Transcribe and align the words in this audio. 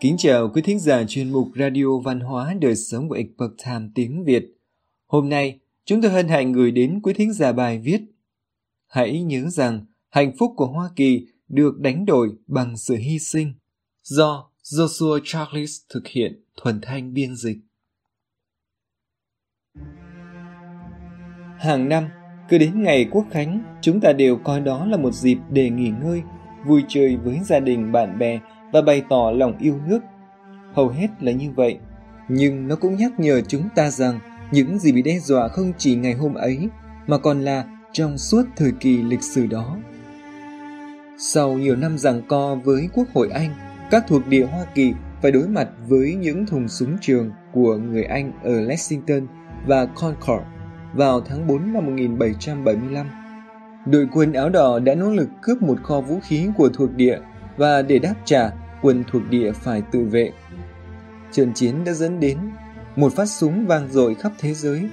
Kính 0.00 0.16
chào 0.18 0.48
quý 0.48 0.62
thính 0.62 0.78
giả 0.78 1.04
chuyên 1.08 1.32
mục 1.32 1.48
Radio 1.54 1.98
Văn 2.04 2.20
hóa 2.20 2.54
Đời 2.60 2.76
Sống 2.76 3.08
của 3.08 3.14
Epoch 3.14 3.56
Time 3.64 3.88
tiếng 3.94 4.24
Việt. 4.24 4.44
Hôm 5.06 5.28
nay, 5.28 5.58
chúng 5.84 6.02
tôi 6.02 6.10
hân 6.10 6.28
hạnh 6.28 6.52
gửi 6.52 6.70
đến 6.70 7.00
quý 7.02 7.12
thính 7.14 7.32
giả 7.32 7.52
bài 7.52 7.78
viết 7.78 8.00
Hãy 8.88 9.22
nhớ 9.22 9.48
rằng 9.48 9.84
hạnh 10.10 10.32
phúc 10.38 10.52
của 10.56 10.66
Hoa 10.66 10.90
Kỳ 10.96 11.26
được 11.48 11.78
đánh 11.78 12.06
đổi 12.06 12.28
bằng 12.46 12.76
sự 12.76 12.96
hy 12.96 13.18
sinh 13.18 13.54
do 14.02 14.50
Joshua 14.62 15.20
Charles 15.24 15.80
thực 15.88 16.06
hiện 16.06 16.42
thuần 16.56 16.80
thanh 16.82 17.14
biên 17.14 17.36
dịch. 17.36 17.58
Hàng 21.58 21.88
năm, 21.88 22.08
cứ 22.48 22.58
đến 22.58 22.82
ngày 22.82 23.08
Quốc 23.10 23.26
Khánh, 23.30 23.78
chúng 23.82 24.00
ta 24.00 24.12
đều 24.12 24.36
coi 24.36 24.60
đó 24.60 24.86
là 24.86 24.96
một 24.96 25.12
dịp 25.12 25.38
để 25.50 25.70
nghỉ 25.70 25.90
ngơi, 26.02 26.22
vui 26.66 26.82
chơi 26.88 27.16
với 27.16 27.38
gia 27.44 27.60
đình, 27.60 27.92
bạn 27.92 28.18
bè 28.18 28.40
và 28.76 28.82
bày 28.82 29.02
tỏ 29.08 29.30
lòng 29.34 29.58
yêu 29.58 29.78
nước. 29.86 30.00
Hầu 30.74 30.88
hết 30.88 31.08
là 31.20 31.32
như 31.32 31.50
vậy, 31.50 31.78
nhưng 32.28 32.68
nó 32.68 32.76
cũng 32.76 32.96
nhắc 32.96 33.20
nhở 33.20 33.40
chúng 33.40 33.68
ta 33.74 33.90
rằng 33.90 34.20
những 34.52 34.78
gì 34.78 34.92
bị 34.92 35.02
đe 35.02 35.18
dọa 35.18 35.48
không 35.48 35.72
chỉ 35.78 35.94
ngày 35.96 36.12
hôm 36.12 36.34
ấy, 36.34 36.68
mà 37.06 37.18
còn 37.18 37.40
là 37.40 37.64
trong 37.92 38.18
suốt 38.18 38.42
thời 38.56 38.72
kỳ 38.80 39.02
lịch 39.02 39.22
sử 39.22 39.46
đó. 39.46 39.76
Sau 41.18 41.52
nhiều 41.52 41.76
năm 41.76 41.98
giằng 41.98 42.22
co 42.28 42.54
với 42.64 42.88
Quốc 42.94 43.06
hội 43.14 43.30
Anh, 43.30 43.54
các 43.90 44.04
thuộc 44.08 44.26
địa 44.26 44.46
Hoa 44.46 44.64
Kỳ 44.74 44.92
phải 45.22 45.32
đối 45.32 45.48
mặt 45.48 45.68
với 45.88 46.14
những 46.14 46.46
thùng 46.46 46.68
súng 46.68 46.96
trường 47.00 47.30
của 47.52 47.76
người 47.76 48.04
Anh 48.04 48.32
ở 48.44 48.60
Lexington 48.60 49.26
và 49.66 49.86
Concord 49.86 50.44
vào 50.94 51.20
tháng 51.20 51.46
4 51.46 51.72
năm 51.72 51.86
1775. 51.86 53.06
Đội 53.86 54.08
quân 54.12 54.32
áo 54.32 54.48
đỏ 54.48 54.78
đã 54.78 54.94
nỗ 54.94 55.10
lực 55.10 55.28
cướp 55.42 55.62
một 55.62 55.82
kho 55.82 56.00
vũ 56.00 56.18
khí 56.22 56.48
của 56.56 56.68
thuộc 56.68 56.92
địa 56.92 57.18
và 57.56 57.82
để 57.82 57.98
đáp 57.98 58.14
trả, 58.24 58.50
quân 58.82 59.04
thuộc 59.10 59.22
địa 59.30 59.52
phải 59.52 59.82
tự 59.92 60.04
vệ. 60.04 60.30
Trận 61.32 61.52
chiến 61.54 61.84
đã 61.84 61.92
dẫn 61.92 62.20
đến 62.20 62.38
một 62.96 63.12
phát 63.12 63.26
súng 63.26 63.66
vang 63.66 63.88
dội 63.90 64.14
khắp 64.14 64.32
thế 64.38 64.54
giới 64.54 64.88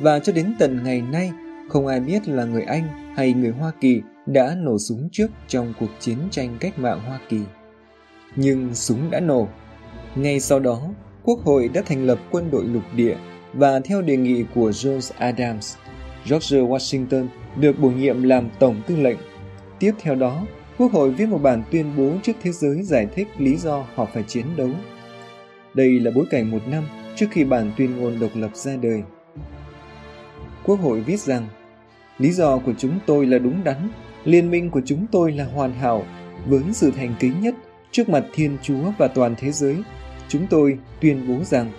và 0.00 0.18
cho 0.18 0.32
đến 0.32 0.54
tận 0.58 0.80
ngày 0.84 1.02
nay 1.02 1.32
không 1.68 1.86
ai 1.86 2.00
biết 2.00 2.28
là 2.28 2.44
người 2.44 2.62
Anh 2.62 3.14
hay 3.16 3.32
người 3.32 3.50
Hoa 3.50 3.72
Kỳ 3.80 4.02
đã 4.26 4.54
nổ 4.58 4.78
súng 4.78 5.08
trước 5.12 5.30
trong 5.48 5.74
cuộc 5.80 5.90
chiến 6.00 6.18
tranh 6.30 6.56
cách 6.60 6.78
mạng 6.78 7.00
Hoa 7.06 7.18
Kỳ. 7.28 7.40
Nhưng 8.36 8.74
súng 8.74 9.10
đã 9.10 9.20
nổ. 9.20 9.48
Ngay 10.14 10.40
sau 10.40 10.60
đó, 10.60 10.80
Quốc 11.22 11.40
hội 11.44 11.68
đã 11.68 11.82
thành 11.86 12.06
lập 12.06 12.18
quân 12.30 12.50
đội 12.50 12.64
lục 12.64 12.82
địa 12.96 13.16
và 13.52 13.80
theo 13.80 14.02
đề 14.02 14.16
nghị 14.16 14.44
của 14.54 14.72
George 14.84 15.16
Adams, 15.18 15.76
George 16.30 16.58
Washington 16.58 17.26
được 17.56 17.78
bổ 17.78 17.90
nhiệm 17.90 18.22
làm 18.22 18.48
Tổng 18.58 18.82
tư 18.86 18.96
lệnh. 18.96 19.18
Tiếp 19.78 19.92
theo 20.00 20.14
đó, 20.14 20.46
Quốc 20.82 20.92
hội 20.92 21.10
viết 21.10 21.28
một 21.28 21.38
bản 21.38 21.62
tuyên 21.70 21.92
bố 21.96 22.12
trước 22.22 22.32
thế 22.42 22.52
giới 22.52 22.82
giải 22.82 23.06
thích 23.14 23.28
lý 23.38 23.56
do 23.56 23.86
họ 23.94 24.08
phải 24.14 24.22
chiến 24.22 24.46
đấu. 24.56 24.70
Đây 25.74 26.00
là 26.00 26.10
bối 26.14 26.24
cảnh 26.30 26.50
một 26.50 26.58
năm 26.68 26.84
trước 27.16 27.26
khi 27.30 27.44
bản 27.44 27.72
tuyên 27.76 27.96
ngôn 27.96 28.20
độc 28.20 28.30
lập 28.34 28.56
ra 28.56 28.76
đời. 28.76 29.02
Quốc 30.64 30.80
hội 30.80 31.00
viết 31.00 31.20
rằng, 31.20 31.48
lý 32.18 32.32
do 32.32 32.58
của 32.58 32.72
chúng 32.78 32.98
tôi 33.06 33.26
là 33.26 33.38
đúng 33.38 33.64
đắn, 33.64 33.88
liên 34.24 34.50
minh 34.50 34.70
của 34.70 34.80
chúng 34.86 35.06
tôi 35.12 35.32
là 35.32 35.44
hoàn 35.44 35.72
hảo, 35.72 36.04
với 36.46 36.62
sự 36.72 36.90
thành 36.90 37.14
kính 37.20 37.40
nhất 37.40 37.54
trước 37.90 38.08
mặt 38.08 38.24
Thiên 38.34 38.56
Chúa 38.62 38.92
và 38.98 39.08
toàn 39.08 39.34
thế 39.38 39.52
giới. 39.52 39.76
Chúng 40.28 40.46
tôi 40.46 40.78
tuyên 41.00 41.28
bố 41.28 41.44
rằng, 41.44 41.70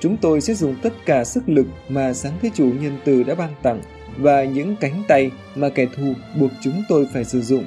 chúng 0.00 0.16
tôi 0.16 0.40
sẽ 0.40 0.54
dùng 0.54 0.74
tất 0.82 0.92
cả 1.06 1.24
sức 1.24 1.48
lực 1.48 1.66
mà 1.88 2.12
sáng 2.12 2.32
thế 2.42 2.50
chủ 2.54 2.72
nhân 2.80 2.98
từ 3.04 3.22
đã 3.22 3.34
ban 3.34 3.54
tặng 3.62 3.82
và 4.18 4.44
những 4.44 4.76
cánh 4.80 5.02
tay 5.08 5.30
mà 5.54 5.68
kẻ 5.68 5.86
thù 5.96 6.12
buộc 6.40 6.50
chúng 6.62 6.82
tôi 6.88 7.06
phải 7.12 7.24
sử 7.24 7.42
dụng 7.42 7.64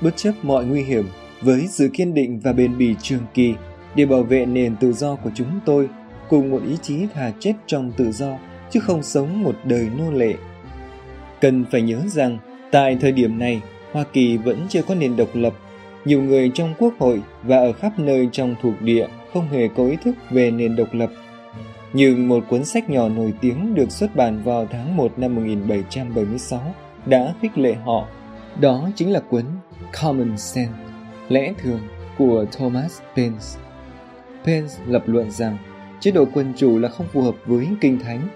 bất 0.00 0.16
chấp 0.16 0.32
mọi 0.42 0.64
nguy 0.64 0.82
hiểm, 0.82 1.08
với 1.42 1.66
sự 1.66 1.90
kiên 1.92 2.14
định 2.14 2.40
và 2.40 2.52
bền 2.52 2.78
bỉ 2.78 2.94
trường 3.02 3.22
kỳ 3.34 3.54
để 3.94 4.06
bảo 4.06 4.22
vệ 4.22 4.46
nền 4.46 4.76
tự 4.76 4.92
do 4.92 5.14
của 5.14 5.30
chúng 5.34 5.60
tôi, 5.64 5.88
cùng 6.28 6.50
một 6.50 6.62
ý 6.68 6.76
chí 6.82 7.06
thà 7.14 7.32
chết 7.40 7.52
trong 7.66 7.92
tự 7.96 8.12
do, 8.12 8.38
chứ 8.70 8.80
không 8.80 9.02
sống 9.02 9.42
một 9.42 9.56
đời 9.64 9.88
nô 9.98 10.10
lệ. 10.10 10.34
Cần 11.40 11.64
phải 11.72 11.82
nhớ 11.82 12.00
rằng, 12.06 12.38
tại 12.70 12.98
thời 13.00 13.12
điểm 13.12 13.38
này, 13.38 13.62
Hoa 13.92 14.04
Kỳ 14.12 14.36
vẫn 14.36 14.66
chưa 14.68 14.82
có 14.82 14.94
nền 14.94 15.16
độc 15.16 15.28
lập. 15.34 15.54
Nhiều 16.04 16.22
người 16.22 16.50
trong 16.54 16.74
quốc 16.78 16.94
hội 16.98 17.22
và 17.42 17.56
ở 17.56 17.72
khắp 17.72 17.98
nơi 17.98 18.28
trong 18.32 18.54
thuộc 18.62 18.82
địa 18.82 19.06
không 19.32 19.48
hề 19.48 19.68
có 19.68 19.86
ý 19.86 19.96
thức 20.04 20.14
về 20.30 20.50
nền 20.50 20.76
độc 20.76 20.94
lập. 20.94 21.10
Nhưng 21.92 22.28
một 22.28 22.44
cuốn 22.48 22.64
sách 22.64 22.90
nhỏ 22.90 23.08
nổi 23.08 23.32
tiếng 23.40 23.74
được 23.74 23.90
xuất 23.90 24.16
bản 24.16 24.42
vào 24.44 24.66
tháng 24.70 24.96
1 24.96 25.12
năm 25.16 25.34
1776 25.34 26.74
đã 27.06 27.34
khích 27.42 27.58
lệ 27.58 27.74
họ. 27.74 28.06
Đó 28.60 28.90
chính 28.94 29.12
là 29.12 29.20
cuốn 29.20 29.44
Common 30.02 30.36
Sense, 30.36 30.72
lẽ 31.28 31.52
thường 31.58 31.80
của 32.18 32.44
Thomas 32.58 33.00
Paine. 33.16 33.36
Paine 34.44 34.68
lập 34.86 35.02
luận 35.06 35.30
rằng 35.30 35.58
chế 36.00 36.10
độ 36.10 36.24
quân 36.34 36.52
chủ 36.56 36.78
là 36.78 36.88
không 36.88 37.06
phù 37.12 37.22
hợp 37.22 37.34
với 37.46 37.68
kinh 37.80 37.98
thánh 37.98 38.28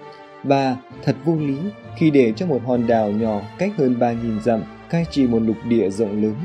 và 0.43 0.77
thật 1.03 1.15
vô 1.25 1.35
lý 1.35 1.57
khi 1.97 2.11
để 2.11 2.33
cho 2.35 2.45
một 2.45 2.61
hòn 2.65 2.87
đảo 2.87 3.11
nhỏ 3.11 3.41
cách 3.57 3.71
hơn 3.77 3.95
3.000 3.99 4.39
dặm 4.39 4.63
cai 4.89 5.05
trị 5.11 5.27
một 5.27 5.39
lục 5.39 5.57
địa 5.65 5.89
rộng 5.89 6.21
lớn. 6.23 6.35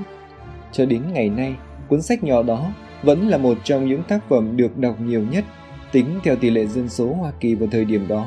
Cho 0.72 0.86
đến 0.86 1.02
ngày 1.12 1.28
nay, 1.28 1.54
cuốn 1.88 2.02
sách 2.02 2.24
nhỏ 2.24 2.42
đó 2.42 2.72
vẫn 3.02 3.28
là 3.28 3.38
một 3.38 3.58
trong 3.64 3.88
những 3.88 4.02
tác 4.02 4.28
phẩm 4.28 4.56
được 4.56 4.78
đọc 4.78 5.00
nhiều 5.00 5.24
nhất 5.30 5.44
tính 5.92 6.20
theo 6.24 6.36
tỷ 6.36 6.50
lệ 6.50 6.66
dân 6.66 6.88
số 6.88 7.14
Hoa 7.14 7.32
Kỳ 7.40 7.54
vào 7.54 7.68
thời 7.72 7.84
điểm 7.84 8.08
đó. 8.08 8.26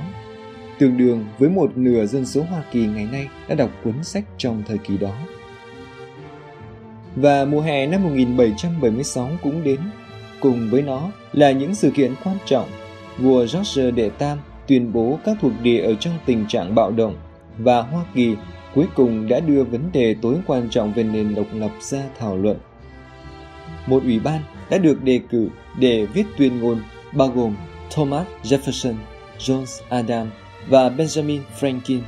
Tương 0.80 0.98
đương 0.98 1.26
với 1.40 1.50
một 1.50 1.78
nửa 1.78 2.06
dân 2.06 2.26
số 2.26 2.44
Hoa 2.44 2.64
Kỳ 2.72 2.86
ngày 2.86 3.08
nay 3.12 3.28
đã 3.48 3.56
đọc 3.56 3.70
cuốn 3.84 4.04
sách 4.04 4.24
trong 4.38 4.64
thời 4.68 4.78
kỳ 4.78 4.98
đó. 4.98 5.16
Và 7.16 7.46
mùa 7.46 7.62
hè 7.62 7.88
năm 7.88 8.04
1776 8.04 9.30
cũng 9.42 9.64
đến. 9.64 9.80
Cùng 10.40 10.70
với 10.70 10.82
nó 10.82 11.12
là 11.34 11.52
những 11.52 11.76
sự 11.76 11.92
kiện 11.92 12.14
quan 12.24 12.38
trọng. 12.46 12.70
Vua 13.18 13.40
George 13.54 13.92
Đệ 13.92 14.10
Tam 14.10 14.38
tuyên 14.68 14.94
bố 14.94 15.20
các 15.26 15.38
thuộc 15.42 15.52
địa 15.62 15.82
ở 15.82 15.96
trong 15.96 16.14
tình 16.26 16.46
trạng 16.48 16.76
bạo 16.76 16.92
động 16.92 17.16
và 17.58 17.82
Hoa 17.82 18.06
Kỳ 18.14 18.36
cuối 18.76 18.86
cùng 18.96 19.28
đã 19.28 19.40
đưa 19.40 19.64
vấn 19.64 19.92
đề 19.92 20.16
tối 20.22 20.36
quan 20.48 20.70
trọng 20.70 20.94
về 20.94 21.04
nền 21.04 21.36
độc 21.36 21.48
lập 21.54 21.72
ra 21.80 22.04
thảo 22.20 22.38
luận. 22.38 22.58
Một 23.88 24.04
ủy 24.04 24.20
ban 24.20 24.42
đã 24.70 24.78
được 24.78 25.04
đề 25.04 25.20
cử 25.30 25.50
để 25.80 26.06
viết 26.06 26.26
tuyên 26.38 26.60
ngôn 26.60 26.82
bao 27.14 27.28
gồm 27.28 27.56
Thomas 27.96 28.28
Jefferson, 28.44 28.94
John 29.40 29.66
Adams 29.90 30.32
và 30.68 30.90
Benjamin 30.90 31.40
Franklin. 31.60 32.00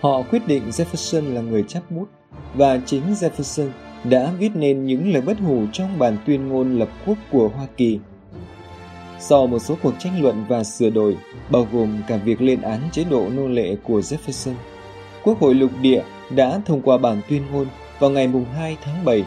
Họ 0.00 0.22
quyết 0.22 0.46
định 0.46 0.62
Jefferson 0.70 1.34
là 1.34 1.40
người 1.40 1.64
chắp 1.68 1.90
bút 1.90 2.08
và 2.54 2.80
chính 2.86 3.02
Jefferson 3.12 3.68
đã 4.04 4.30
viết 4.38 4.50
nên 4.54 4.86
những 4.86 5.12
lời 5.12 5.22
bất 5.22 5.38
hủ 5.38 5.66
trong 5.72 5.98
bản 5.98 6.16
tuyên 6.26 6.48
ngôn 6.48 6.78
lập 6.78 6.88
quốc 7.06 7.18
của 7.30 7.48
Hoa 7.48 7.66
Kỳ. 7.76 7.98
Sau 9.20 9.46
một 9.46 9.58
số 9.58 9.76
cuộc 9.82 9.94
tranh 9.98 10.22
luận 10.22 10.44
và 10.48 10.64
sửa 10.64 10.90
đổi, 10.90 11.16
bao 11.50 11.68
gồm 11.72 12.02
cả 12.08 12.16
việc 12.16 12.42
lên 12.42 12.60
án 12.60 12.80
chế 12.92 13.04
độ 13.04 13.28
nô 13.36 13.48
lệ 13.48 13.76
của 13.82 14.00
Jefferson, 14.00 14.54
Quốc 15.24 15.40
hội 15.40 15.54
lục 15.54 15.70
địa 15.80 16.02
đã 16.30 16.60
thông 16.66 16.82
qua 16.82 16.98
bản 16.98 17.20
tuyên 17.28 17.42
ngôn 17.52 17.66
vào 17.98 18.10
ngày 18.10 18.30
2 18.56 18.76
tháng 18.84 19.04
7 19.04 19.24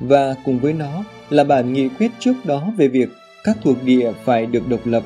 và 0.00 0.34
cùng 0.44 0.58
với 0.58 0.72
nó 0.72 1.04
là 1.30 1.44
bản 1.44 1.72
nghị 1.72 1.88
quyết 1.88 2.10
trước 2.18 2.34
đó 2.44 2.72
về 2.76 2.88
việc 2.88 3.08
các 3.44 3.56
thuộc 3.64 3.82
địa 3.84 4.12
phải 4.24 4.46
được 4.46 4.68
độc 4.68 4.80
lập. 4.84 5.02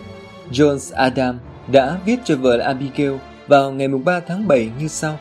Jones 0.51 0.97
Adam 0.97 1.39
đã 1.73 1.99
viết 2.07 2.17
cho 2.25 2.37
vợ 2.37 2.59
Abigail 2.59 3.13
vào 3.47 3.73
ngày 3.73 3.89
3 3.89 4.21
tháng 4.21 4.49
7 4.49 4.71
như 4.81 4.89
sau. 4.89 5.19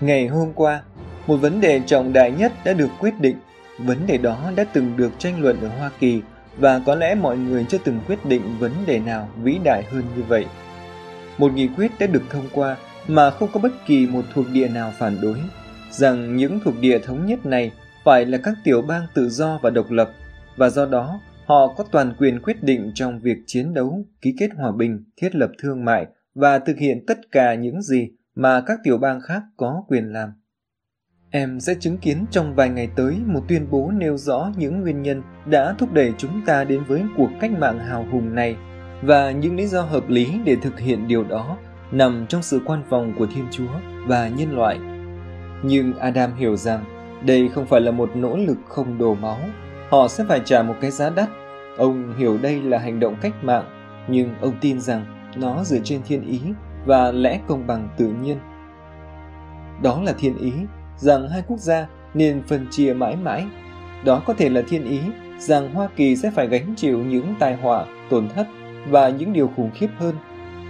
Ngày 0.00 0.26
hôm 0.26 0.52
qua, 0.52 0.82
một 1.26 1.36
vấn 1.36 1.60
đề 1.60 1.80
trọng 1.86 2.12
đại 2.12 2.30
nhất 2.30 2.52
đã 2.64 2.72
được 2.72 2.88
quyết 3.00 3.20
định. 3.20 3.36
Vấn 3.78 4.06
đề 4.06 4.18
đó 4.18 4.50
đã 4.56 4.64
từng 4.64 4.96
được 4.96 5.12
tranh 5.18 5.40
luận 5.40 5.60
ở 5.60 5.68
Hoa 5.68 5.90
Kỳ 5.98 6.22
và 6.58 6.80
có 6.86 6.94
lẽ 6.94 7.14
mọi 7.14 7.36
người 7.36 7.66
chưa 7.68 7.78
từng 7.84 8.00
quyết 8.06 8.26
định 8.26 8.42
vấn 8.58 8.72
đề 8.86 8.98
nào 8.98 9.28
vĩ 9.42 9.58
đại 9.64 9.82
hơn 9.82 10.04
như 10.16 10.22
vậy. 10.22 10.46
Một 11.38 11.52
nghị 11.54 11.68
quyết 11.76 11.92
đã 11.98 12.06
được 12.06 12.22
thông 12.30 12.48
qua 12.52 12.76
mà 13.08 13.30
không 13.30 13.48
có 13.52 13.60
bất 13.60 13.72
kỳ 13.86 14.06
một 14.06 14.24
thuộc 14.34 14.46
địa 14.52 14.68
nào 14.68 14.92
phản 14.98 15.20
đối, 15.22 15.38
rằng 15.90 16.36
những 16.36 16.60
thuộc 16.64 16.74
địa 16.80 16.98
thống 16.98 17.26
nhất 17.26 17.46
này 17.46 17.72
phải 18.04 18.26
là 18.26 18.38
các 18.38 18.54
tiểu 18.64 18.82
bang 18.82 19.06
tự 19.14 19.28
do 19.28 19.58
và 19.62 19.70
độc 19.70 19.90
lập, 19.90 20.10
và 20.56 20.68
do 20.68 20.86
đó 20.86 21.20
họ 21.46 21.74
có 21.76 21.84
toàn 21.90 22.14
quyền 22.18 22.40
quyết 22.42 22.62
định 22.62 22.92
trong 22.94 23.20
việc 23.20 23.36
chiến 23.46 23.74
đấu, 23.74 24.04
ký 24.20 24.34
kết 24.38 24.48
hòa 24.56 24.72
bình, 24.72 25.04
thiết 25.16 25.34
lập 25.34 25.50
thương 25.62 25.84
mại 25.84 26.06
và 26.34 26.58
thực 26.58 26.78
hiện 26.78 27.04
tất 27.06 27.18
cả 27.32 27.54
những 27.54 27.82
gì 27.82 28.10
mà 28.34 28.60
các 28.66 28.78
tiểu 28.84 28.98
bang 28.98 29.20
khác 29.20 29.42
có 29.56 29.84
quyền 29.88 30.12
làm. 30.12 30.32
Em 31.36 31.60
sẽ 31.60 31.74
chứng 31.80 31.98
kiến 31.98 32.24
trong 32.30 32.54
vài 32.54 32.68
ngày 32.68 32.88
tới 32.96 33.16
một 33.26 33.40
tuyên 33.48 33.66
bố 33.70 33.90
nêu 33.90 34.16
rõ 34.16 34.50
những 34.56 34.80
nguyên 34.80 35.02
nhân 35.02 35.22
đã 35.46 35.74
thúc 35.78 35.92
đẩy 35.92 36.12
chúng 36.18 36.40
ta 36.46 36.64
đến 36.64 36.82
với 36.88 37.02
cuộc 37.16 37.28
cách 37.40 37.50
mạng 37.58 37.78
hào 37.78 38.06
hùng 38.12 38.34
này 38.34 38.56
và 39.02 39.30
những 39.30 39.56
lý 39.56 39.66
do 39.66 39.82
hợp 39.82 40.08
lý 40.08 40.38
để 40.44 40.56
thực 40.62 40.80
hiện 40.80 41.08
điều 41.08 41.24
đó 41.24 41.56
nằm 41.92 42.26
trong 42.28 42.42
sự 42.42 42.60
quan 42.66 42.82
phòng 42.90 43.12
của 43.18 43.26
Thiên 43.26 43.44
Chúa 43.50 43.68
và 44.06 44.28
nhân 44.28 44.56
loại. 44.56 44.78
Nhưng 45.62 45.98
Adam 45.98 46.34
hiểu 46.36 46.56
rằng 46.56 46.84
đây 47.26 47.48
không 47.54 47.66
phải 47.66 47.80
là 47.80 47.90
một 47.90 48.10
nỗ 48.16 48.36
lực 48.36 48.58
không 48.68 48.98
đổ 48.98 49.14
máu, 49.14 49.38
họ 49.88 50.08
sẽ 50.08 50.24
phải 50.28 50.40
trả 50.44 50.62
một 50.62 50.74
cái 50.80 50.90
giá 50.90 51.10
đắt. 51.10 51.28
Ông 51.78 52.18
hiểu 52.18 52.38
đây 52.38 52.62
là 52.62 52.78
hành 52.78 53.00
động 53.00 53.16
cách 53.20 53.44
mạng, 53.44 53.64
nhưng 54.08 54.34
ông 54.40 54.54
tin 54.60 54.80
rằng 54.80 55.30
nó 55.36 55.64
dựa 55.64 55.80
trên 55.84 56.00
thiên 56.06 56.26
ý 56.26 56.40
và 56.86 57.12
lẽ 57.12 57.40
công 57.48 57.66
bằng 57.66 57.88
tự 57.96 58.06
nhiên. 58.06 58.38
Đó 59.82 60.02
là 60.02 60.12
thiên 60.18 60.38
ý 60.38 60.52
rằng 60.98 61.28
hai 61.28 61.42
quốc 61.46 61.58
gia 61.58 61.86
nên 62.14 62.42
phân 62.48 62.66
chia 62.70 62.92
mãi 62.92 63.16
mãi. 63.16 63.46
đó 64.04 64.22
có 64.26 64.34
thể 64.34 64.48
là 64.48 64.62
thiên 64.68 64.84
ý 64.84 65.00
rằng 65.38 65.74
Hoa 65.74 65.88
Kỳ 65.96 66.16
sẽ 66.16 66.30
phải 66.30 66.46
gánh 66.46 66.74
chịu 66.76 67.04
những 67.04 67.34
tai 67.38 67.56
họa, 67.56 67.86
tổn 68.10 68.28
thất 68.28 68.46
và 68.90 69.08
những 69.08 69.32
điều 69.32 69.50
khủng 69.56 69.70
khiếp 69.74 69.88
hơn. 69.98 70.14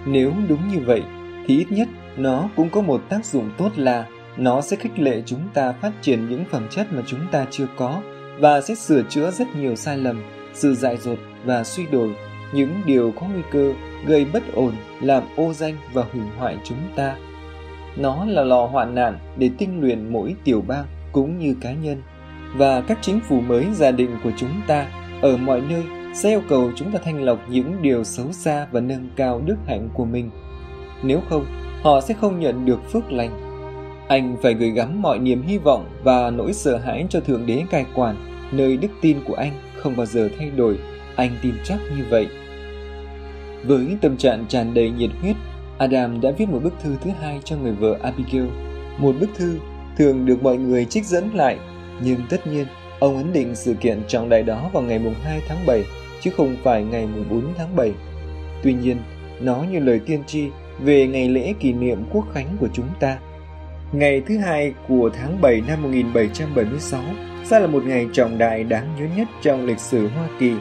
Nếu 0.06 0.32
đúng 0.49 0.69
như 0.69 0.78
vậy, 0.87 1.02
thì 1.46 1.58
ít 1.58 1.67
nhất 1.70 1.88
nó 2.17 2.49
cũng 2.56 2.70
có 2.70 2.81
một 2.81 3.02
tác 3.08 3.25
dụng 3.25 3.50
tốt 3.58 3.70
là 3.76 4.06
nó 4.37 4.61
sẽ 4.61 4.76
khích 4.76 4.99
lệ 4.99 5.23
chúng 5.26 5.40
ta 5.55 5.73
phát 5.73 5.93
triển 6.02 6.28
những 6.28 6.44
phẩm 6.50 6.67
chất 6.70 6.93
mà 6.93 7.02
chúng 7.06 7.20
ta 7.32 7.46
chưa 7.50 7.67
có 7.76 8.02
và 8.38 8.61
sẽ 8.61 8.75
sửa 8.75 9.02
chữa 9.02 9.31
rất 9.31 9.56
nhiều 9.56 9.76
sai 9.76 9.99
lầm, 9.99 10.23
sự 10.55 10.75
dại 10.75 10.96
dột 10.96 11.19
và 11.44 11.64
suy 11.64 11.87
đổi, 11.87 12.11
những 12.52 12.81
điều 12.87 13.12
có 13.20 13.26
nguy 13.26 13.43
cơ 13.50 13.73
gây 14.06 14.25
bất 14.25 14.43
ổn, 14.55 14.73
làm 15.00 15.23
ô 15.37 15.52
danh 15.52 15.76
và 15.93 16.05
hủy 16.12 16.23
hoại 16.38 16.56
chúng 16.64 16.78
ta. 16.96 17.17
Nó 17.96 18.25
là 18.25 18.44
lò 18.44 18.66
hoạn 18.66 18.94
nạn 18.94 19.19
để 19.38 19.50
tinh 19.58 19.81
luyện 19.81 20.12
mỗi 20.12 20.34
tiểu 20.44 20.64
bang 20.66 20.84
cũng 21.12 21.38
như 21.38 21.54
cá 21.60 21.72
nhân 21.72 22.02
và 22.56 22.81
các 22.81 22.98
chính 23.02 23.20
phủ 23.28 23.40
mới 23.40 23.66
gia 23.75 23.90
đình 23.90 24.10
của 24.25 24.31
chúng 24.37 24.50
ta 24.66 24.87
ở 25.22 25.37
mọi 25.37 25.60
nơi 25.60 25.84
sẽ 26.14 26.31
yêu 26.31 26.43
cầu 26.48 26.70
chúng 26.76 26.93
ta 26.93 26.98
thanh 27.04 27.22
lọc 27.22 27.38
những 27.48 27.82
điều 27.82 28.04
xấu 28.04 28.32
xa 28.32 28.66
và 28.72 28.81
nâng 28.81 29.08
cao 29.16 29.43
đức 29.46 29.56
hạnh 29.66 29.88
của 29.94 30.04
mình. 30.04 30.31
Nếu 31.02 31.20
không, 31.28 31.46
họ 31.82 32.00
sẽ 32.00 32.14
không 32.14 32.40
nhận 32.40 32.64
được 32.64 32.93
phước 32.93 33.12
lành. 33.12 33.31
Anh 34.08 34.37
phải 34.42 34.54
gửi 34.54 34.70
gắm 34.70 35.02
mọi 35.02 35.19
niềm 35.19 35.42
hy 35.42 35.58
vọng 35.58 35.87
và 36.02 36.31
nỗi 36.31 36.52
sợ 36.52 36.76
hãi 36.76 37.06
cho 37.10 37.20
Thượng 37.20 37.46
Đế 37.46 37.62
cai 37.70 37.87
quản, 37.94 38.16
nơi 38.52 38.76
đức 38.76 38.88
tin 39.00 39.16
của 39.26 39.34
anh 39.34 39.52
không 39.76 39.96
bao 39.96 40.06
giờ 40.06 40.28
thay 40.38 40.50
đổi. 40.50 40.78
Anh 41.16 41.31
tin 41.42 41.54
chắc 41.64 41.78
như 41.96 42.04
vậy. 42.10 42.28
Với 43.64 43.96
tâm 44.00 44.16
trạng 44.16 44.44
tràn 44.49 44.75
đầy 44.75 44.90
nhiệt 44.90 45.10
huyết, 45.20 45.37
Adam 45.78 46.20
đã 46.20 46.31
viết 46.31 46.49
một 46.49 46.61
bức 46.62 46.81
thư 46.82 46.96
thứ 47.00 47.11
hai 47.20 47.40
cho 47.44 47.56
người 47.56 47.73
vợ 47.73 47.99
Abigail. 48.02 48.46
Một 48.99 49.14
bức 49.20 49.31
thư 49.34 49.58
thường 49.99 50.26
được 50.26 50.43
mọi 50.43 50.56
người 50.56 50.84
trích 50.84 51.06
dẫn 51.06 51.34
lại, 51.34 51.58
nhưng 52.02 52.20
tất 52.31 52.46
nhiên 52.46 52.67
ông 52.99 53.17
ấn 53.17 53.32
định 53.32 53.55
sự 53.55 53.75
kiện 53.75 54.02
trọng 54.08 54.28
đại 54.28 54.43
đó 54.43 54.70
vào 54.73 54.82
ngày 54.82 54.99
mùng 54.99 55.14
2 55.23 55.40
tháng 55.49 55.67
7 55.67 55.84
chứ 56.20 56.31
không 56.37 56.56
phải 56.62 56.84
ngày 56.84 57.06
mùng 57.06 57.25
4 57.31 57.55
tháng 57.58 57.76
7. 57.76 57.93
Tuy 58.62 58.75
nhiên, 58.75 58.96
nó 59.40 59.64
như 59.73 59.78
lời 59.78 60.00
tiên 60.06 60.23
tri 60.26 60.49
về 60.81 61.06
ngày 61.06 61.28
lễ 61.28 61.55
kỷ 61.61 61.73
niệm 61.73 62.05
quốc 62.12 62.26
khánh 62.34 62.56
của 62.61 62.69
chúng 62.73 62.88
ta. 63.00 63.19
Ngày 63.93 64.23
thứ 64.26 64.38
hai 64.38 64.73
của 64.88 65.11
tháng 65.14 65.40
7 65.40 65.62
năm 65.69 65.82
1776 65.82 67.02
sẽ 67.44 67.61
là 67.61 67.67
một 67.67 67.84
ngày 67.84 68.06
trọng 68.12 68.38
đại 68.38 68.64
đáng 68.64 68.88
nhớ 68.99 69.06
nhất 69.17 69.28
trong 69.43 69.67
lịch 69.67 69.81
sử 69.81 70.08
Hoa 70.08 70.28
Kỳ. 70.38 70.52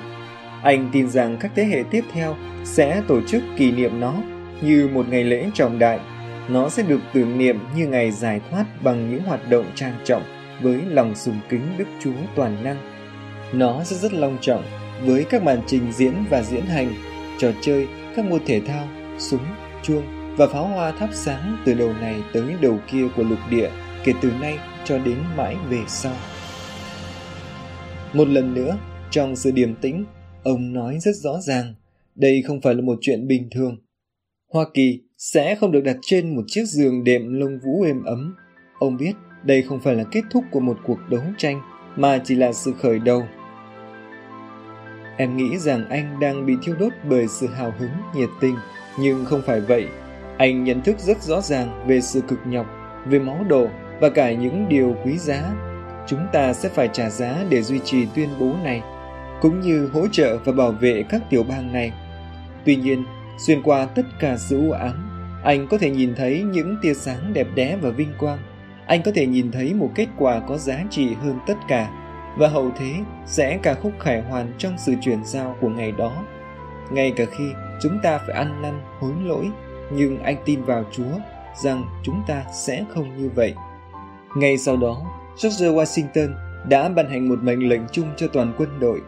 Anh 0.64 0.90
tin 0.94 1.10
rằng 1.10 1.38
các 1.40 1.52
thế 1.56 1.66
hệ 1.66 1.84
tiếp 1.92 2.04
theo 2.12 2.36
sẽ 2.64 3.02
tổ 3.08 3.22
chức 3.22 3.44
kỷ 3.58 3.72
niệm 3.72 4.00
nó 4.00 4.14
như 4.62 4.90
một 4.94 5.10
ngày 5.10 5.24
lễ 5.24 5.50
trọng 5.54 5.80
đại. 5.80 6.00
Nó 6.50 6.70
sẽ 6.70 6.84
được 6.84 7.00
tưởng 7.14 7.38
niệm 7.38 7.60
như 7.76 7.88
ngày 7.88 8.12
giải 8.12 8.42
thoát 8.50 8.66
bằng 8.84 9.12
những 9.12 9.24
hoạt 9.24 9.50
động 9.50 9.66
trang 9.76 9.96
trọng 10.04 10.24
với 10.62 10.82
lòng 10.90 11.16
sùng 11.16 11.40
kính 11.50 11.62
Đức 11.78 11.88
Chúa 12.04 12.12
toàn 12.36 12.64
năng. 12.64 12.78
Nó 13.54 13.84
sẽ 13.84 13.96
rất 13.96 14.14
long 14.14 14.38
trọng 14.42 14.64
với 15.06 15.26
các 15.30 15.44
màn 15.44 15.62
trình 15.68 15.92
diễn 15.92 16.14
và 16.30 16.44
diễn 16.44 16.66
hành, 16.66 16.94
trò 17.38 17.52
chơi, 17.62 17.88
các 18.16 18.26
môn 18.26 18.42
thể 18.46 18.62
thao, 18.62 18.88
súng, 19.18 19.46
chuông 19.84 20.04
và 20.38 20.48
pháo 20.48 20.68
hoa 20.68 20.92
thắp 20.92 21.10
sáng 21.14 21.58
từ 21.66 21.74
đầu 21.74 21.94
này 21.94 22.16
tới 22.34 22.44
đầu 22.62 22.80
kia 22.92 23.08
của 23.16 23.24
lục 23.24 23.40
địa 23.50 23.70
kể 24.04 24.14
từ 24.22 24.32
nay 24.42 24.60
cho 24.86 24.98
đến 24.98 25.18
mãi 25.38 25.56
về 25.70 25.80
sau. 25.88 26.14
Một 28.14 28.28
lần 28.28 28.54
nữa, 28.54 28.78
trong 29.12 29.36
sự 29.36 29.52
điềm 29.52 29.76
tĩnh, 29.76 30.06
ông 30.44 30.74
nói 30.74 30.98
rất 31.00 31.16
rõ 31.16 31.40
ràng, 31.42 31.74
đây 32.16 32.44
không 32.48 32.62
phải 32.62 32.76
là 32.76 32.82
một 32.82 32.98
chuyện 33.02 33.28
bình 33.28 33.50
thường. 33.52 33.78
Hoa 34.56 34.66
Kỳ 34.74 35.00
sẽ 35.18 35.56
không 35.56 35.72
được 35.72 35.82
đặt 35.82 35.96
trên 36.02 36.36
một 36.36 36.42
chiếc 36.48 36.66
giường 36.66 37.04
đệm 37.04 37.40
lông 37.40 37.60
vũ 37.60 37.84
êm 37.84 38.04
ấm. 38.04 38.36
Ông 38.80 38.98
biết 38.98 39.14
đây 39.44 39.62
không 39.62 39.80
phải 39.80 39.96
là 39.96 40.04
kết 40.12 40.22
thúc 40.32 40.44
của 40.52 40.60
một 40.60 40.78
cuộc 40.86 40.98
đấu 41.10 41.22
tranh, 41.38 41.62
mà 41.96 42.22
chỉ 42.24 42.36
là 42.36 42.54
sự 42.54 42.74
khởi 42.82 43.00
đầu. 43.00 43.24
Em 45.18 45.38
nghĩ 45.38 45.58
rằng 45.58 45.90
anh 45.90 46.20
đang 46.20 46.46
bị 46.46 46.54
thiêu 46.64 46.76
đốt 46.80 46.94
bởi 47.10 47.28
sự 47.28 47.48
hào 47.48 47.74
hứng, 47.80 47.90
nhiệt 48.16 48.30
tình, 48.42 48.56
nhưng 49.00 49.26
không 49.26 49.42
phải 49.46 49.62
vậy. 49.62 49.88
Anh 50.38 50.64
nhận 50.64 50.82
thức 50.82 51.00
rất 51.00 51.24
rõ 51.24 51.42
ràng 51.42 51.88
về 51.88 52.02
sự 52.02 52.22
cực 52.22 52.40
nhọc, 52.46 52.66
về 53.06 53.20
máu 53.20 53.46
đổ 53.48 53.68
và 54.02 54.10
cả 54.10 54.34
những 54.34 54.66
điều 54.70 54.96
quý 55.06 55.18
giá. 55.18 55.44
Chúng 56.08 56.28
ta 56.34 56.54
sẽ 56.54 56.70
phải 56.70 56.90
trả 56.94 57.10
giá 57.10 57.46
để 57.50 57.62
duy 57.62 57.80
trì 57.80 58.08
tuyên 58.16 58.30
bố 58.40 58.56
này, 58.64 58.82
cũng 59.42 59.60
như 59.60 59.90
hỗ 59.94 60.08
trợ 60.08 60.38
và 60.38 60.52
bảo 60.52 60.72
vệ 60.72 61.04
các 61.10 61.22
tiểu 61.30 61.44
bang 61.44 61.74
này. 61.74 61.92
Tuy 62.66 62.76
nhiên, 62.76 63.04
xuyên 63.38 63.62
qua 63.62 63.86
tất 63.86 64.06
cả 64.20 64.38
sự 64.38 64.58
u 64.58 64.72
ám, 64.72 64.94
anh 65.44 65.68
có 65.68 65.78
thể 65.78 65.90
nhìn 65.90 66.16
thấy 66.16 66.44
những 66.44 66.78
tia 66.82 66.94
sáng 66.94 67.34
đẹp 67.34 67.48
đẽ 67.56 67.78
và 67.82 67.90
vinh 67.90 68.14
quang. 68.20 68.40
Anh 68.88 69.02
có 69.02 69.12
thể 69.16 69.26
nhìn 69.26 69.52
thấy 69.52 69.74
một 69.74 69.92
kết 69.96 70.08
quả 70.18 70.40
có 70.40 70.58
giá 70.58 70.84
trị 70.90 71.14
hơn 71.22 71.40
tất 71.48 71.58
cả 71.68 71.90
và 72.38 72.48
hậu 72.48 72.72
thế 72.78 72.94
sẽ 73.26 73.60
ca 73.64 73.74
khúc 73.74 73.92
khải 74.00 74.22
hoàn 74.22 74.54
trong 74.58 74.74
sự 74.78 74.94
chuyển 75.02 75.26
giao 75.26 75.56
của 75.62 75.70
ngày 75.70 75.92
đó. 75.92 76.24
Ngay 76.92 77.14
cả 77.16 77.26
khi 77.38 77.52
chúng 77.82 78.00
ta 78.04 78.18
phải 78.18 78.36
ăn 78.36 78.62
năn 78.62 78.82
hối 79.00 79.14
lỗi, 79.26 79.50
nhưng 79.92 80.24
anh 80.24 80.36
tin 80.46 80.64
vào 80.64 80.86
Chúa 80.92 81.20
rằng 81.64 81.86
chúng 82.04 82.22
ta 82.28 82.44
sẽ 82.54 82.86
không 82.94 83.18
như 83.18 83.30
vậy. 83.36 83.54
Ngay 84.36 84.58
sau 84.58 84.78
đó, 84.78 85.02
George 85.44 85.68
Washington 85.68 86.34
đã 86.70 86.90
ban 86.90 87.10
hành 87.10 87.30
một 87.30 87.40
mệnh 87.44 87.70
lệnh 87.70 87.82
chung 87.92 88.08
cho 88.18 88.28
toàn 88.28 88.54
quân 88.58 88.70
đội. 88.80 89.02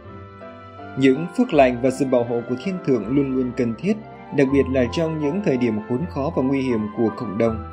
Những 0.98 1.26
phước 1.38 1.54
lành 1.54 1.82
và 1.82 1.90
sự 1.90 2.06
bảo 2.06 2.24
hộ 2.24 2.42
của 2.50 2.56
thiên 2.64 2.78
thượng 2.86 3.08
luôn 3.08 3.36
luôn 3.36 3.52
cần 3.58 3.74
thiết, 3.78 3.94
đặc 4.36 4.48
biệt 4.54 4.64
là 4.72 4.86
trong 4.92 5.20
những 5.20 5.42
thời 5.46 5.58
điểm 5.58 5.80
khốn 5.90 6.06
khó 6.10 6.32
và 6.36 6.44
nguy 6.44 6.62
hiểm 6.62 6.80
của 6.98 7.10
cộng 7.18 7.38
đồng. 7.38 7.64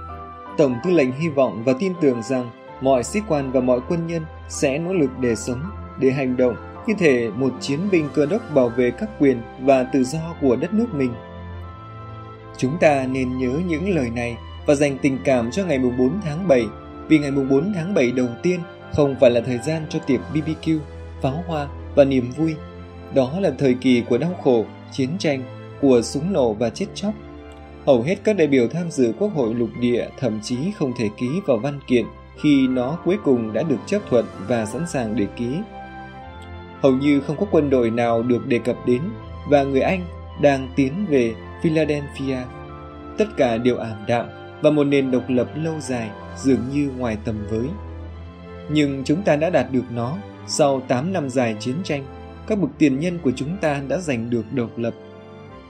Tổng 0.59 0.75
tư 0.85 0.91
lệnh 0.91 1.13
hy 1.13 1.29
vọng 1.29 1.63
và 1.65 1.73
tin 1.79 1.93
tưởng 2.01 2.23
rằng 2.23 2.51
mọi 2.81 3.05
sĩ 3.05 3.21
quan 3.29 3.53
và 3.53 3.61
mọi 3.61 3.81
quân 3.89 4.07
nhân 4.07 4.23
sẽ 4.49 4.79
nỗ 4.79 4.93
lực 4.93 5.11
để 5.21 5.35
sống, 5.35 5.63
để 5.99 6.11
hành 6.11 6.37
động 6.37 6.57
như 6.87 6.95
thể 6.99 7.31
một 7.31 7.53
chiến 7.61 7.81
binh 7.91 8.09
cơ 8.15 8.27
đốc 8.27 8.55
bảo 8.55 8.69
vệ 8.69 8.91
các 8.91 9.09
quyền 9.19 9.43
và 9.61 9.85
tự 9.85 10.05
do 10.05 10.35
của 10.41 10.57
đất 10.57 10.75
nước 10.75 10.95
mình. 10.95 11.13
Chúng 12.57 12.77
ta 12.81 13.07
nên 13.07 13.39
nhớ 13.39 13.61
những 13.67 13.95
lời 13.95 14.11
này 14.11 14.37
và 14.67 14.75
dành 14.75 14.99
tình 14.99 15.19
cảm 15.25 15.51
cho 15.51 15.65
ngày 15.65 15.79
4 15.79 16.21
tháng 16.25 16.49
7 16.49 16.67
vì 17.09 17.19
ngày 17.19 17.31
4 17.31 17.73
tháng 17.75 17.95
7 17.95 18.13
đầu 18.13 18.29
tiên 18.43 18.61
không 18.93 19.17
phải 19.21 19.31
là 19.31 19.41
thời 19.41 19.59
gian 19.59 19.83
cho 19.89 19.99
tiệc 19.99 20.21
BBQ, 20.35 20.79
pháo 21.23 21.45
hoa 21.47 21.67
và 21.95 22.05
niềm 22.05 22.31
vui. 22.37 22.55
Đó 23.15 23.41
là 23.41 23.51
thời 23.59 23.75
kỳ 23.75 24.03
của 24.09 24.19
đau 24.19 24.35
khổ, 24.43 24.65
chiến 24.93 25.11
tranh, 25.19 25.43
của 25.85 26.03
súng 26.03 26.33
nổ 26.33 26.53
và 26.53 26.71
chết 26.71 26.87
chóc. 26.95 27.15
Hầu 27.87 28.03
hết 28.03 28.17
các 28.25 28.37
đại 28.37 28.47
biểu 28.47 28.69
tham 28.69 28.91
dự 28.91 29.13
Quốc 29.19 29.35
hội 29.35 29.55
lục 29.55 29.69
địa 29.81 30.09
thậm 30.19 30.41
chí 30.43 30.57
không 30.79 30.93
thể 30.99 31.09
ký 31.17 31.27
vào 31.47 31.57
văn 31.57 31.81
kiện 31.87 32.05
khi 32.43 32.69
nó 32.69 32.99
cuối 33.05 33.17
cùng 33.25 33.53
đã 33.53 33.63
được 33.63 33.77
chấp 33.87 34.03
thuận 34.11 34.25
và 34.49 34.67
sẵn 34.67 34.87
sàng 34.89 35.17
để 35.17 35.27
ký. 35.37 35.47
Hầu 36.81 36.93
như 36.93 37.21
không 37.21 37.37
có 37.37 37.47
quân 37.51 37.71
đội 37.71 37.91
nào 37.91 38.23
được 38.23 38.47
đề 38.47 38.59
cập 38.59 38.77
đến 38.87 39.01
và 39.49 39.63
người 39.63 39.81
Anh 39.81 40.01
đang 40.43 40.69
tiến 40.77 41.07
về 41.09 41.35
Philadelphia. 41.63 42.39
Tất 43.19 43.27
cả 43.37 43.57
đều 43.57 43.77
ảm 43.77 44.05
đạm 44.09 44.27
và 44.63 44.71
một 44.71 44.85
nền 44.85 45.11
độc 45.11 45.23
lập 45.29 45.49
lâu 45.57 45.75
dài, 45.81 46.11
dường 46.37 46.61
như 46.73 46.91
ngoài 46.99 47.17
tầm 47.25 47.47
với. 47.51 47.67
Nhưng 48.71 49.03
chúng 49.05 49.23
ta 49.23 49.37
đã 49.37 49.51
đạt 49.51 49.73
được 49.73 49.85
nó 49.91 50.17
sau 50.47 50.81
8 50.89 51.13
năm 51.13 51.31
dài 51.31 51.57
chiến 51.61 51.77
tranh. 51.85 52.05
Các 52.47 52.59
bậc 52.59 52.71
tiền 52.79 53.01
nhân 53.01 53.19
của 53.23 53.33
chúng 53.37 53.57
ta 53.61 53.81
đã 53.89 53.99
giành 53.99 54.31
được 54.31 54.53
độc 54.53 54.79
lập. 54.79 54.95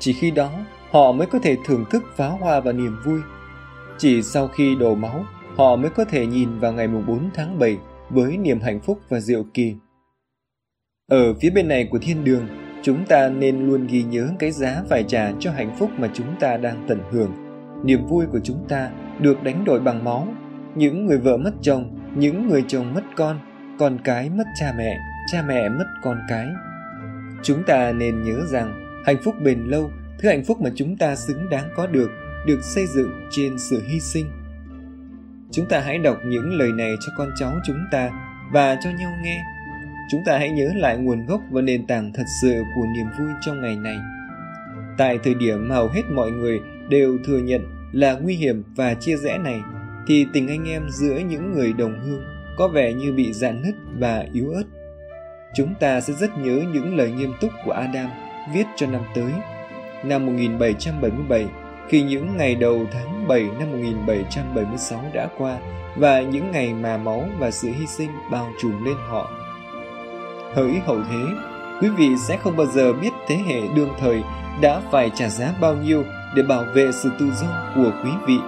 Chỉ 0.05 0.13
khi 0.13 0.31
đó, 0.31 0.51
họ 0.91 1.13
mới 1.13 1.27
có 1.27 1.39
thể 1.39 1.57
thưởng 1.65 1.85
thức 1.91 2.05
pháo 2.17 2.37
hoa 2.37 2.61
và 2.61 2.73
niềm 2.73 2.97
vui. 3.05 3.21
Chỉ 3.99 4.23
sau 4.23 4.49
khi 4.49 4.75
đổ 4.75 4.95
máu, 4.95 5.25
họ 5.57 5.77
mới 5.77 5.91
có 5.91 6.05
thể 6.05 6.27
nhìn 6.27 6.59
vào 6.59 6.73
ngày 6.73 6.89
4 6.89 7.31
tháng 7.35 7.59
7 7.59 7.79
với 8.11 8.37
niềm 8.37 8.61
hạnh 8.61 8.81
phúc 8.81 9.01
và 9.09 9.21
diệu 9.21 9.45
kỳ. 9.55 9.75
Ở 11.11 11.35
phía 11.35 11.51
bên 11.51 11.69
này 11.69 11.89
của 11.91 11.99
thiên 11.99 12.25
đường, 12.25 12.47
chúng 12.83 13.05
ta 13.05 13.29
nên 13.29 13.67
luôn 13.67 13.87
ghi 13.87 14.03
nhớ 14.03 14.29
cái 14.39 14.51
giá 14.51 14.83
phải 14.89 15.05
trả 15.09 15.33
cho 15.41 15.53
hạnh 15.53 15.77
phúc 15.79 15.91
mà 15.97 16.11
chúng 16.15 16.35
ta 16.41 16.57
đang 16.57 16.85
tận 16.89 17.01
hưởng. 17.11 17.33
Niềm 17.85 18.07
vui 18.07 18.27
của 18.27 18.41
chúng 18.45 18.65
ta 18.69 18.91
được 19.19 19.43
đánh 19.43 19.65
đổi 19.65 19.81
bằng 19.81 20.05
máu. 20.05 20.29
Những 20.75 21.07
người 21.07 21.19
vợ 21.19 21.37
mất 21.37 21.53
chồng, 21.63 21.99
những 22.17 22.49
người 22.49 22.65
chồng 22.69 22.95
mất 22.95 23.05
con, 23.17 23.39
con 23.79 23.99
cái 24.05 24.31
mất 24.31 24.45
cha 24.61 24.75
mẹ, 24.79 24.99
cha 25.33 25.45
mẹ 25.49 25.69
mất 25.69 25.87
con 26.03 26.19
cái. 26.29 26.47
Chúng 27.43 27.63
ta 27.67 27.93
nên 27.93 28.23
nhớ 28.23 28.41
rằng 28.51 28.84
hạnh 29.05 29.17
phúc 29.25 29.35
bền 29.43 29.65
lâu, 29.65 29.91
thứ 30.19 30.29
hạnh 30.29 30.45
phúc 30.45 30.61
mà 30.61 30.71
chúng 30.75 30.97
ta 30.97 31.17
xứng 31.17 31.51
đáng 31.51 31.69
có 31.77 31.87
được, 31.87 32.11
được 32.47 32.61
xây 32.63 32.87
dựng 32.87 33.11
trên 33.31 33.57
sự 33.59 33.83
hy 33.87 34.01
sinh 34.01 34.31
Chúng 35.55 35.67
ta 35.67 35.81
hãy 35.81 35.99
đọc 35.99 36.19
những 36.27 36.53
lời 36.53 36.73
này 36.73 36.93
cho 37.07 37.13
con 37.17 37.31
cháu 37.37 37.53
chúng 37.67 37.85
ta 37.91 38.11
và 38.53 38.77
cho 38.85 38.91
nhau 38.91 39.13
nghe. 39.23 39.45
Chúng 40.11 40.21
ta 40.27 40.39
hãy 40.39 40.51
nhớ 40.51 40.71
lại 40.77 40.97
nguồn 40.97 41.27
gốc 41.27 41.41
và 41.51 41.63
nền 41.63 41.87
tảng 41.87 42.13
thật 42.13 42.25
sự 42.43 42.63
của 42.75 42.87
niềm 42.97 43.07
vui 43.19 43.29
trong 43.41 43.61
ngày 43.61 43.77
này. 43.77 43.97
Tại 44.99 45.19
thời 45.25 45.35
điểm 45.35 45.71
hầu 45.71 45.89
hết 45.89 46.03
mọi 46.11 46.31
người 46.31 46.61
đều 46.89 47.19
thừa 47.27 47.39
nhận 47.39 47.61
là 47.93 48.15
nguy 48.15 48.35
hiểm 48.35 48.63
và 48.77 48.95
chia 48.95 49.17
rẽ 49.17 49.39
này, 49.39 49.61
thì 50.07 50.27
tình 50.33 50.49
anh 50.49 50.69
em 50.69 50.87
giữa 50.91 51.19
những 51.19 51.53
người 51.53 51.73
đồng 51.73 52.01
hương 52.01 52.25
có 52.57 52.69
vẻ 52.69 52.93
như 52.93 53.13
bị 53.13 53.33
dạn 53.33 53.63
nứt 53.63 53.75
và 53.99 54.25
yếu 54.33 54.51
ớt. 54.51 54.65
Chúng 55.55 55.75
ta 55.81 56.01
sẽ 56.01 56.13
rất 56.13 56.39
nhớ 56.39 56.63
những 56.73 56.97
lời 56.97 57.13
nghiêm 57.13 57.33
túc 57.41 57.51
của 57.65 57.73
Adam 57.73 58.11
viết 58.53 58.67
cho 58.77 58.87
năm 58.87 59.03
tới. 59.15 59.33
Năm 60.05 60.27
1777, 60.27 61.47
khi 61.89 62.03
những 62.03 62.37
ngày 62.37 62.55
đầu 62.55 62.87
tháng 62.93 63.29
7 63.29 63.43
năm 63.59 63.73
1776 63.73 65.05
đã 65.13 65.29
qua 65.39 65.59
và 65.97 66.21
những 66.21 66.53
ngày 66.53 66.75
mà 66.75 66.97
máu 66.97 67.25
và 67.39 67.51
sự 67.51 67.69
hy 67.79 67.87
sinh 67.87 68.11
bao 68.31 68.53
trùm 68.63 68.85
lên 68.85 68.97
họ. 69.09 69.31
hỡi 70.55 70.81
hậu 70.87 70.99
thế, 71.11 71.25
quý 71.81 71.89
vị 71.89 72.09
sẽ 72.29 72.37
không 72.37 72.57
bao 72.57 72.67
giờ 72.67 72.93
biết 72.93 73.11
thế 73.29 73.37
hệ 73.47 73.61
đương 73.77 73.91
thời 74.01 74.23
đã 74.61 74.81
phải 74.91 75.11
trả 75.15 75.29
giá 75.29 75.55
bao 75.61 75.77
nhiêu 75.77 76.05
để 76.37 76.43
bảo 76.43 76.65
vệ 76.75 76.93
sự 76.93 77.11
tự 77.19 77.31
do 77.41 77.73
của 77.75 77.93
quý 78.05 78.11
vị. 78.27 78.39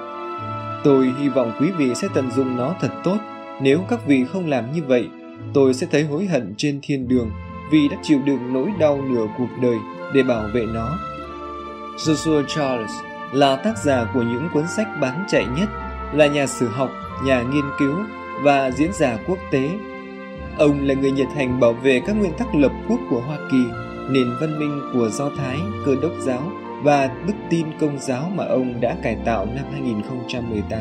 Tôi 0.84 1.12
hy 1.20 1.28
vọng 1.28 1.52
quý 1.60 1.70
vị 1.78 1.94
sẽ 1.94 2.08
tận 2.14 2.30
dụng 2.30 2.56
nó 2.56 2.74
thật 2.80 2.90
tốt. 3.04 3.16
Nếu 3.62 3.80
các 3.88 4.06
vị 4.06 4.24
không 4.32 4.48
làm 4.48 4.72
như 4.72 4.82
vậy, 4.86 5.08
tôi 5.54 5.74
sẽ 5.74 5.86
thấy 5.90 6.04
hối 6.04 6.26
hận 6.26 6.54
trên 6.56 6.80
thiên 6.82 7.08
đường 7.08 7.30
vì 7.70 7.88
đã 7.88 7.96
chịu 8.02 8.18
đựng 8.24 8.52
nỗi 8.52 8.72
đau 8.78 9.02
nửa 9.02 9.26
cuộc 9.38 9.48
đời 9.62 9.76
để 10.14 10.22
bảo 10.22 10.48
vệ 10.54 10.66
nó. 10.74 10.98
Joshua 11.96 12.42
Charles 12.46 12.90
là 13.32 13.56
tác 13.56 13.78
giả 13.78 14.06
của 14.14 14.22
những 14.22 14.48
cuốn 14.52 14.64
sách 14.76 14.88
bán 15.00 15.24
chạy 15.28 15.46
nhất, 15.58 15.68
là 16.12 16.26
nhà 16.26 16.46
sử 16.46 16.68
học, 16.68 16.90
nhà 17.24 17.42
nghiên 17.42 17.64
cứu 17.78 17.96
và 18.42 18.70
diễn 18.70 18.92
giả 18.92 19.18
quốc 19.26 19.38
tế. 19.50 19.70
Ông 20.58 20.86
là 20.86 20.94
người 20.94 21.10
nhiệt 21.10 21.28
hành 21.36 21.60
bảo 21.60 21.72
vệ 21.72 22.00
các 22.06 22.16
nguyên 22.16 22.32
tắc 22.38 22.54
lập 22.54 22.72
quốc 22.88 23.00
của 23.10 23.20
Hoa 23.20 23.38
Kỳ, 23.50 23.64
nền 24.10 24.26
văn 24.40 24.58
minh 24.58 24.80
của 24.92 25.08
Do 25.08 25.30
Thái, 25.38 25.58
cơ 25.86 25.96
đốc 26.02 26.12
giáo 26.20 26.52
và 26.82 27.10
đức 27.26 27.34
tin 27.50 27.66
công 27.80 27.98
giáo 27.98 28.32
mà 28.34 28.44
ông 28.44 28.80
đã 28.80 28.96
cải 29.02 29.16
tạo 29.24 29.46
năm 29.46 29.64
2018. 29.72 30.80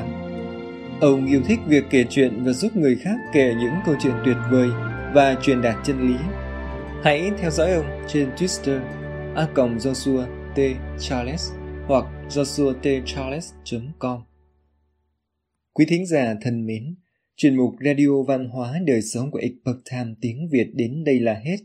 Ông 1.01 1.25
yêu 1.25 1.42
thích 1.46 1.60
việc 1.68 1.86
kể 1.89 2.06
chuyện 2.10 2.44
và 2.44 2.51
giúp 2.51 2.75
người 2.75 2.96
khác 3.04 3.15
kể 3.34 3.54
những 3.60 3.74
câu 3.86 3.96
chuyện 4.00 4.13
tuyệt 4.25 4.38
vời 4.51 4.70
và 5.13 5.36
truyền 5.42 5.62
đạt 5.62 5.75
chân 5.84 6.08
lý. 6.08 6.15
Hãy 7.05 7.31
theo 7.38 7.51
dõi 7.51 7.71
ông 7.71 7.85
trên 8.07 8.29
Twitter 8.35 8.79
a 9.35 9.47
Joshua 9.55 10.25
T. 10.55 10.59
Charles 11.00 11.51
hoặc 11.88 12.05
joshuatcharles.com 12.29 14.21
Quý 15.74 15.85
thính 15.89 16.05
giả 16.05 16.35
thân 16.41 16.65
mến, 16.65 16.95
chuyên 17.35 17.55
mục 17.57 17.75
Radio 17.85 18.24
Văn 18.27 18.50
hóa 18.50 18.79
Đời 18.85 19.01
Sống 19.01 19.31
của 19.31 19.39
Epoch 19.39 19.77
Time 19.91 20.13
tiếng 20.21 20.50
Việt 20.51 20.67
đến 20.74 21.03
đây 21.03 21.19
là 21.19 21.33
hết. 21.33 21.57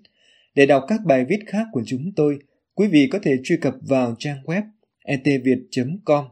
Để 0.54 0.66
đọc 0.66 0.85
các 0.88 1.00
bài 1.04 1.25
viết 1.28 1.40
khác 1.47 1.66
của 1.73 1.82
chúng 1.87 2.12
tôi, 2.16 2.38
quý 2.75 2.87
vị 2.88 3.09
có 3.12 3.18
thể 3.23 3.37
truy 3.44 3.56
cập 3.56 3.75
vào 3.88 4.14
trang 4.18 4.42
web 4.44 4.62
etviet.com. 5.04 6.25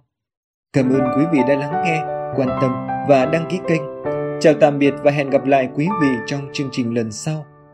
Cảm 0.73 0.89
ơn 0.89 1.01
quý 1.17 1.25
vị 1.33 1.39
đã 1.49 1.55
lắng 1.57 1.83
nghe, 1.85 2.01
quan 2.37 2.49
tâm 2.61 2.71
và 3.09 3.27
đăng 3.33 3.49
ký 3.51 3.59
kênh. 3.69 3.83
Chào 4.41 4.55
tạm 4.61 4.79
biệt 4.79 4.95
và 5.05 5.11
hẹn 5.11 5.31
gặp 5.31 5.45
lại 5.45 5.69
quý 5.75 5.87
vị 6.03 6.09
trong 6.27 6.49
chương 6.53 6.69
trình 6.73 6.95
lần 6.95 7.13
sau. 7.13 7.45